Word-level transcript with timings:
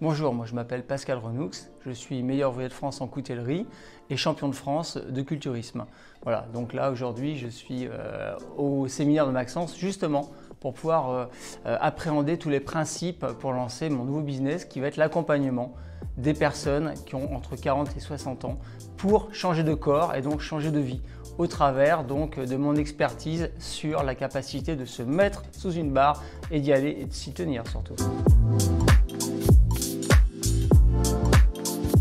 Bonjour, 0.00 0.34
moi 0.34 0.44
je 0.44 0.56
m'appelle 0.56 0.82
Pascal 0.82 1.18
Renoux, 1.18 1.52
je 1.86 1.92
suis 1.92 2.24
meilleur 2.24 2.50
ouvrier 2.50 2.68
de 2.68 2.74
France 2.74 3.00
en 3.00 3.06
coutellerie 3.06 3.64
et 4.10 4.16
champion 4.16 4.48
de 4.48 4.54
France 4.54 4.96
de 4.96 5.22
culturisme. 5.22 5.86
Voilà, 6.24 6.48
donc 6.52 6.72
là 6.72 6.90
aujourd'hui 6.90 7.38
je 7.38 7.46
suis 7.46 7.86
euh, 7.86 8.34
au 8.56 8.88
séminaire 8.88 9.24
de 9.24 9.30
Maxence 9.30 9.78
justement 9.78 10.32
pour 10.58 10.74
pouvoir 10.74 11.10
euh, 11.10 11.26
euh, 11.66 11.78
appréhender 11.80 12.38
tous 12.38 12.50
les 12.50 12.58
principes 12.58 13.24
pour 13.38 13.52
lancer 13.52 13.88
mon 13.88 14.02
nouveau 14.02 14.20
business 14.20 14.64
qui 14.64 14.80
va 14.80 14.88
être 14.88 14.96
l'accompagnement 14.96 15.72
des 16.16 16.34
personnes 16.34 16.94
qui 17.06 17.14
ont 17.14 17.32
entre 17.32 17.54
40 17.54 17.96
et 17.96 18.00
60 18.00 18.46
ans 18.46 18.58
pour 18.96 19.32
changer 19.32 19.62
de 19.62 19.74
corps 19.74 20.16
et 20.16 20.22
donc 20.22 20.40
changer 20.40 20.72
de 20.72 20.80
vie 20.80 21.02
au 21.38 21.46
travers 21.46 22.02
donc 22.02 22.40
de 22.40 22.56
mon 22.56 22.74
expertise 22.74 23.48
sur 23.60 24.02
la 24.02 24.16
capacité 24.16 24.74
de 24.74 24.86
se 24.86 25.04
mettre 25.04 25.44
sous 25.52 25.70
une 25.70 25.92
barre 25.92 26.20
et 26.50 26.58
d'y 26.58 26.72
aller 26.72 26.96
et 26.98 27.04
de 27.04 27.12
s'y 27.12 27.32
tenir 27.32 27.62
surtout. 27.68 27.94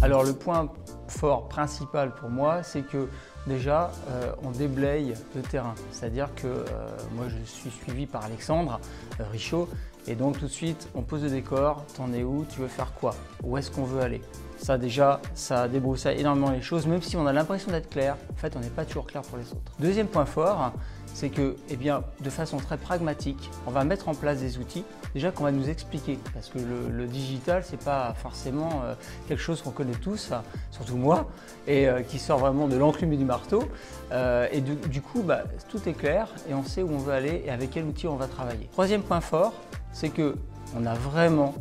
Alors 0.03 0.25
le 0.25 0.33
point 0.33 0.67
fort 1.07 1.47
principal 1.47 2.13
pour 2.13 2.29
moi, 2.29 2.61
c'est 2.61 2.81
que 2.81 3.07
déjà 3.47 3.89
euh, 4.09 4.33
on 4.43 4.51
déblaye 4.51 5.13
le 5.33 5.41
terrain. 5.41 5.75
C'est-à-dire 5.91 6.27
que 6.35 6.47
euh, 6.47 6.65
moi 7.13 7.27
je 7.29 7.41
suis 7.45 7.69
suivi 7.69 8.05
par 8.05 8.25
Alexandre 8.25 8.81
euh, 9.21 9.23
Richaud 9.31 9.69
et 10.05 10.15
donc 10.15 10.39
tout 10.39 10.47
de 10.47 10.51
suite 10.51 10.89
on 10.93 11.03
pose 11.03 11.23
le 11.23 11.29
décor, 11.29 11.85
t'en 11.95 12.11
es 12.11 12.21
où, 12.21 12.45
tu 12.49 12.59
veux 12.59 12.67
faire 12.67 12.91
quoi, 12.93 13.15
où 13.43 13.57
est-ce 13.57 13.71
qu'on 13.71 13.85
veut 13.85 14.01
aller? 14.01 14.21
Ça 14.57 14.77
déjà, 14.77 15.21
ça 15.35 15.69
débroussaille 15.69 16.19
énormément 16.19 16.51
les 16.51 16.61
choses, 16.61 16.85
même 16.85 17.01
si 17.01 17.15
on 17.15 17.25
a 17.25 17.31
l'impression 17.31 17.71
d'être 17.71 17.89
clair, 17.89 18.17
en 18.29 18.35
fait 18.35 18.57
on 18.57 18.59
n'est 18.59 18.67
pas 18.67 18.83
toujours 18.83 19.05
clair 19.05 19.21
pour 19.21 19.37
les 19.37 19.49
autres. 19.51 19.71
Deuxième 19.79 20.07
point 20.07 20.25
fort, 20.25 20.73
c'est 21.13 21.29
que, 21.29 21.55
eh 21.69 21.75
bien, 21.75 22.03
de 22.21 22.29
façon 22.29 22.57
très 22.57 22.77
pragmatique, 22.77 23.49
on 23.67 23.71
va 23.71 23.83
mettre 23.83 24.09
en 24.09 24.15
place 24.15 24.39
des 24.39 24.57
outils 24.57 24.83
déjà 25.13 25.31
qu'on 25.31 25.43
va 25.43 25.51
nous 25.51 25.69
expliquer, 25.69 26.17
parce 26.33 26.49
que 26.49 26.57
le, 26.57 26.89
le 26.89 27.05
digital, 27.05 27.63
c'est 27.63 27.81
pas 27.81 28.13
forcément 28.17 28.81
euh, 28.83 28.95
quelque 29.27 29.41
chose 29.41 29.61
qu'on 29.61 29.71
connaît 29.71 29.91
tous, 29.93 30.31
surtout 30.71 30.97
moi, 30.97 31.29
et 31.67 31.87
euh, 31.87 32.01
qui 32.01 32.19
sort 32.19 32.39
vraiment 32.39 32.67
de 32.67 32.75
l'enclume 32.77 33.13
et 33.13 33.17
du 33.17 33.25
marteau. 33.25 33.63
Euh, 34.11 34.47
et 34.51 34.61
du, 34.61 35.01
coup, 35.01 35.21
bah, 35.21 35.43
tout 35.69 35.87
est 35.87 35.93
clair 35.93 36.27
et 36.49 36.53
on 36.53 36.63
sait 36.63 36.81
où 36.81 36.89
on 36.91 36.97
veut 36.97 37.13
aller 37.13 37.43
et 37.45 37.51
avec 37.51 37.71
quel 37.71 37.85
outil 37.85 38.07
on 38.07 38.15
va 38.15 38.27
travailler. 38.27 38.67
Troisième 38.71 39.01
point 39.01 39.21
fort, 39.21 39.53
c'est 39.91 40.09
que 40.09 40.35
on 40.75 40.85
a 40.85 40.93
vraiment 40.95 41.53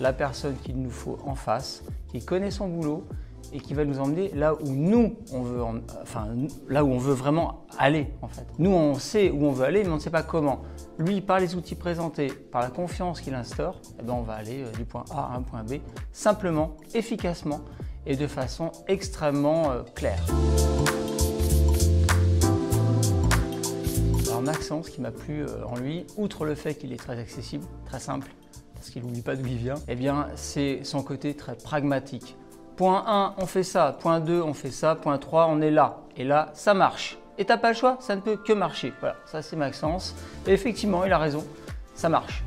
la 0.00 0.12
personne 0.12 0.56
qu'il 0.62 0.80
nous 0.80 0.90
faut 0.90 1.18
en 1.26 1.34
face, 1.34 1.82
qui 2.08 2.24
connaît 2.24 2.50
son 2.50 2.68
boulot, 2.68 3.06
et 3.52 3.60
qui 3.60 3.74
va 3.74 3.84
nous 3.84 3.98
emmener 3.98 4.30
là 4.34 4.54
où 4.54 4.68
nous, 4.68 5.16
on 5.32 5.42
veut, 5.42 5.62
enfin, 6.02 6.28
là 6.68 6.84
où 6.84 6.88
on 6.88 6.98
veut 6.98 7.14
vraiment 7.14 7.66
aller 7.78 8.12
en 8.22 8.28
fait. 8.28 8.46
Nous, 8.58 8.70
on 8.70 8.94
sait 8.94 9.30
où 9.30 9.44
on 9.44 9.52
veut 9.52 9.64
aller, 9.64 9.82
mais 9.84 9.90
on 9.90 9.96
ne 9.96 10.00
sait 10.00 10.10
pas 10.10 10.22
comment. 10.22 10.62
Lui, 10.98 11.20
par 11.20 11.40
les 11.40 11.54
outils 11.54 11.74
présentés, 11.74 12.28
par 12.28 12.60
la 12.60 12.68
confiance 12.68 13.20
qu'il 13.20 13.34
instaure, 13.34 13.80
eh 13.98 14.02
ben, 14.02 14.14
on 14.14 14.22
va 14.22 14.34
aller 14.34 14.62
euh, 14.62 14.70
du 14.72 14.84
point 14.84 15.04
A 15.10 15.32
à 15.32 15.36
un 15.36 15.42
point 15.42 15.64
B, 15.64 15.74
simplement, 16.12 16.76
efficacement 16.94 17.60
et 18.06 18.16
de 18.16 18.26
façon 18.26 18.72
extrêmement 18.88 19.70
euh, 19.70 19.82
claire. 19.94 20.24
Alors 24.28 24.42
Maxence, 24.42 24.86
ce 24.86 24.90
qui 24.90 25.00
m'a 25.00 25.10
plu 25.10 25.42
euh, 25.42 25.64
en 25.66 25.76
lui, 25.76 26.06
outre 26.16 26.44
le 26.44 26.54
fait 26.54 26.74
qu'il 26.74 26.92
est 26.92 26.96
très 26.96 27.18
accessible, 27.18 27.64
très 27.84 28.00
simple, 28.00 28.28
parce 28.74 28.90
qu'il 28.90 29.02
n'oublie 29.02 29.22
pas 29.22 29.36
d'où 29.36 29.46
il 29.46 29.56
vient, 29.56 29.74
eh 29.88 29.94
bien 29.94 30.28
c'est 30.36 30.80
son 30.84 31.02
côté 31.02 31.34
très 31.34 31.56
pragmatique. 31.56 32.36
Point 32.80 33.04
1, 33.06 33.34
on 33.36 33.44
fait 33.44 33.62
ça. 33.62 33.94
Point 34.00 34.20
2, 34.20 34.40
on 34.40 34.54
fait 34.54 34.70
ça. 34.70 34.94
Point 34.94 35.18
3, 35.18 35.48
on 35.50 35.60
est 35.60 35.70
là. 35.70 35.98
Et 36.16 36.24
là, 36.24 36.48
ça 36.54 36.72
marche. 36.72 37.18
Et 37.36 37.44
t'as 37.44 37.58
pas 37.58 37.68
le 37.68 37.74
choix, 37.74 37.98
ça 38.00 38.16
ne 38.16 38.22
peut 38.22 38.36
que 38.36 38.54
marcher. 38.54 38.94
Voilà, 39.00 39.16
ça 39.26 39.42
c'est 39.42 39.54
Maxence. 39.54 40.16
Et 40.46 40.52
effectivement, 40.54 41.04
il 41.04 41.12
a 41.12 41.18
raison, 41.18 41.44
ça 41.94 42.08
marche. 42.08 42.42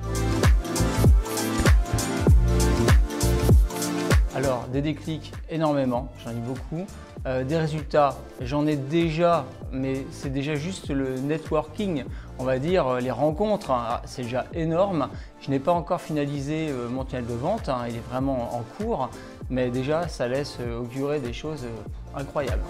Alors, 4.43 4.67
des 4.67 4.81
déclics, 4.81 5.31
énormément, 5.49 6.09
j'en 6.21 6.31
ai 6.31 6.41
beaucoup. 6.41 6.85
Euh, 7.25 7.45
des 7.45 7.57
résultats, 7.57 8.17
j'en 8.41 8.67
ai 8.67 8.75
déjà, 8.75 9.45
mais 9.71 10.05
c'est 10.11 10.31
déjà 10.31 10.55
juste 10.55 10.89
le 10.89 11.17
networking, 11.17 12.03
on 12.39 12.43
va 12.43 12.59
dire, 12.59 12.85
euh, 12.85 12.99
les 12.99 13.09
rencontres, 13.09 13.71
hein. 13.71 14.01
c'est 14.03 14.23
déjà 14.23 14.45
énorme. 14.53 15.07
Je 15.39 15.49
n'ai 15.49 15.59
pas 15.59 15.71
encore 15.71 16.01
finalisé 16.01 16.67
euh, 16.67 16.89
mon 16.89 17.05
tunnel 17.05 17.25
de 17.25 17.33
vente, 17.33 17.69
hein. 17.69 17.85
il 17.87 17.95
est 17.95 18.05
vraiment 18.09 18.53
en 18.53 18.63
cours, 18.77 19.09
mais 19.49 19.69
déjà, 19.69 20.09
ça 20.09 20.27
laisse 20.27 20.57
augurer 20.77 21.21
des 21.21 21.31
choses 21.31 21.65
incroyables. 22.13 22.63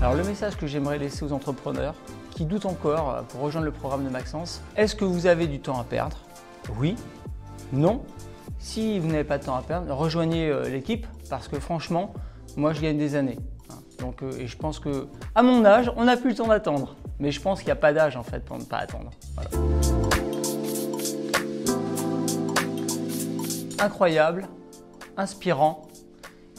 Alors 0.00 0.14
le 0.14 0.22
message 0.22 0.56
que 0.56 0.68
j'aimerais 0.68 0.98
laisser 0.98 1.24
aux 1.24 1.32
entrepreneurs 1.32 1.96
qui 2.30 2.44
doutent 2.44 2.66
encore 2.66 3.24
pour 3.30 3.40
rejoindre 3.40 3.64
le 3.64 3.72
programme 3.72 4.04
de 4.04 4.10
Maxence, 4.10 4.62
est-ce 4.76 4.94
que 4.94 5.04
vous 5.04 5.26
avez 5.26 5.48
du 5.48 5.58
temps 5.58 5.80
à 5.80 5.82
perdre? 5.82 6.18
Oui, 6.78 6.96
non. 7.72 8.02
Si 8.58 8.98
vous 8.98 9.08
n'avez 9.08 9.24
pas 9.24 9.38
de 9.38 9.44
temps 9.44 9.56
à 9.56 9.62
perdre, 9.62 9.92
rejoignez 9.94 10.48
euh, 10.48 10.68
l'équipe 10.68 11.06
parce 11.30 11.48
que 11.48 11.60
franchement, 11.60 12.12
moi 12.56 12.72
je 12.72 12.80
gagne 12.80 12.98
des 12.98 13.14
années. 13.14 13.38
Hein. 13.70 13.76
Donc, 14.00 14.22
euh, 14.22 14.32
et 14.38 14.46
je 14.46 14.56
pense 14.56 14.80
que 14.80 15.06
à 15.34 15.42
mon 15.42 15.64
âge, 15.64 15.92
on 15.96 16.04
n'a 16.04 16.16
plus 16.16 16.30
le 16.30 16.36
temps 16.36 16.48
d'attendre. 16.48 16.96
Mais 17.20 17.30
je 17.30 17.40
pense 17.40 17.58
qu'il 17.60 17.66
n'y 17.66 17.72
a 17.72 17.76
pas 17.76 17.92
d'âge 17.92 18.16
en 18.16 18.22
fait 18.22 18.44
pour 18.44 18.58
ne 18.58 18.64
pas 18.64 18.78
attendre. 18.78 19.10
Incroyable, 23.80 24.48
inspirant 25.16 25.88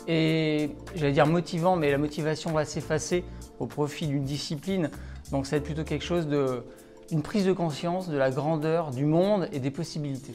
et 0.08 0.72
j'allais 0.96 1.12
dire 1.12 1.28
motivant, 1.28 1.76
mais 1.76 1.92
la 1.92 1.98
motivation 1.98 2.52
va 2.52 2.66
s'effacer 2.66 3.24
au 3.60 3.68
profit 3.68 4.08
d'une 4.08 4.24
discipline. 4.24 4.90
Donc 5.32 5.46
ça 5.46 5.52
va 5.52 5.58
être 5.58 5.64
plutôt 5.64 5.84
quelque 5.84 6.04
chose 6.04 6.28
de, 6.28 6.64
une 7.12 7.22
prise 7.22 7.46
de 7.46 7.54
conscience 7.54 8.10
de 8.10 8.18
la 8.18 8.32
grandeur 8.32 8.92
du 8.92 9.06
monde 9.06 9.48
et 9.52 9.60
des 9.60 9.72
possibilités. 9.72 10.34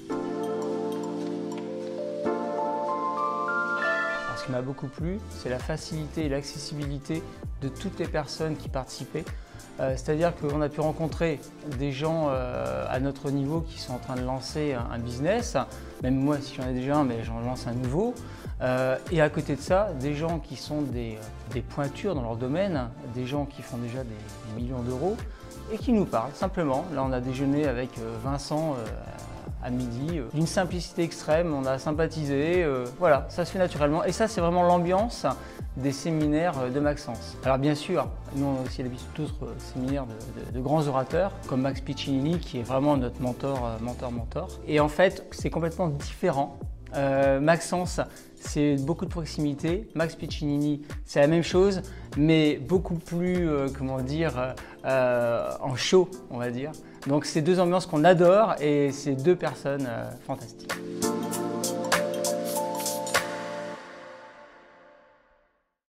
Qui 4.45 4.53
m'a 4.53 4.63
beaucoup 4.63 4.89
plu, 4.89 5.19
c'est 5.31 5.49
la 5.49 5.59
facilité 5.59 6.27
et 6.27 6.29
l'accessibilité 6.29 7.23
de 7.63 7.69
toutes 7.69 7.99
les 7.99 8.07
personnes 8.07 8.57
qui 8.57 8.69
participaient. 8.69 9.25
Euh, 9.81 9.95
c'est-à-dire 9.97 10.33
qu'on 10.37 10.61
a 10.61 10.69
pu 10.69 10.81
rencontrer 10.81 11.41
des 11.79 11.91
gens 11.91 12.29
euh, 12.29 12.87
à 12.89 13.01
notre 13.01 13.31
niveau 13.31 13.61
qui 13.61 13.81
sont 13.81 13.95
en 13.95 13.99
train 13.99 14.15
de 14.15 14.23
lancer 14.23 14.75
un, 14.75 14.99
business, 14.99 15.57
même 16.03 16.15
moi 16.15 16.39
si 16.41 16.55
j'en 16.55 16.69
ai 16.69 16.73
déjà 16.73 16.99
un, 16.99 17.05
mais 17.05 17.25
j'en 17.25 17.41
lance 17.41 17.67
un 17.67 17.73
nouveau. 17.73 18.15
Euh, 18.61 18.97
et 19.11 19.21
à 19.21 19.29
côté 19.29 19.57
de 19.57 19.61
ça, 19.61 19.91
des 19.99 20.15
gens 20.15 20.39
qui 20.39 20.55
sont 20.57 20.83
des, 20.83 21.19
pointures 21.71 22.15
dans 22.15 22.23
leur 22.23 22.37
domaine, 22.37 22.89
des 23.15 23.27
gens 23.27 23.47
qui 23.47 23.63
font 23.63 23.79
déjà 23.79 24.05
des 24.05 24.63
millions 24.63 24.83
d'euros 24.83 25.17
et 25.73 25.79
qui 25.79 25.93
nous 25.93 26.05
parlent 26.05 26.35
simplement. 26.35 26.85
Là, 26.95 27.03
on 27.05 27.13
a 27.13 27.21
déjeuné 27.21 27.67
avec 27.67 27.91
Vincent 28.23 28.77
à 29.65 29.71
midi, 29.71 30.19
euh, 30.19 30.25
d'une 30.35 30.47
simplicité 30.47 31.03
extrême, 31.03 31.55
on 31.55 31.65
a 31.65 31.79
sympathisé, 31.79 32.63
euh, 32.63 32.85
voilà, 32.99 33.27
ça 33.31 33.45
se 33.45 33.53
fait 33.53 33.59
naturellement. 33.59 34.05
Et 34.05 34.13
ça, 34.13 34.29
c'est 34.29 34.41
vraiment 34.41 34.63
l'ambiance 34.63 35.27
des 35.77 35.91
séminaires 35.91 36.71
de 36.71 36.81
Maxence. 36.81 37.37
Alors 37.45 37.59
bien 37.59 37.75
sûr, 37.75 38.07
nous 38.37 38.47
on 38.47 38.61
a 38.61 38.65
aussi 38.65 38.83
l'habitude 38.83 39.09
d'autres 39.17 39.55
séminaires 39.59 40.05
de, 40.53 40.61
grands 40.61 40.87
orateurs, 40.87 41.33
comme 41.49 41.63
Max 41.63 41.81
Piccinini, 41.81 42.39
qui 42.39 42.61
est 42.61 42.63
vraiment 42.63 42.97
notre 42.97 43.21
mentor, 43.21 43.65
euh, 43.65 43.79
mentor, 43.81 44.13
mentor. 44.13 44.49
Et 44.69 44.79
en 44.79 44.89
fait, 44.89 45.27
c'est 45.33 45.51
complètement 45.51 45.89
différent. 45.89 46.59
Maxence, 47.41 48.01
c'est 48.37 48.77
beaucoup 48.77 49.05
de 49.05 49.11
proximité. 49.11 49.89
Max 49.97 50.15
Piccinini, 50.15 50.83
c'est 51.05 51.19
la 51.19 51.27
même 51.27 51.43
chose, 51.43 51.83
mais 52.17 52.55
beaucoup 52.55 52.95
plus, 52.95 53.49
comment 53.77 54.01
dire, 54.01 54.55
en 54.85 55.75
chaud, 55.75 56.09
on 56.31 56.39
va 56.39 56.53
dire. 56.53 56.71
Donc 57.07 57.27
c'est 57.27 57.43
deux 57.43 57.61
ambiances 57.61 57.87
qu'on 57.87 58.05
adore 58.05 58.55
et 58.61 58.91
c'est 58.93 59.15
deux 59.15 59.37
personnes 59.37 59.87
euh, 59.89 60.11
fantastiques. 60.27 60.73